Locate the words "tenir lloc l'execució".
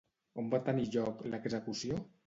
0.69-2.05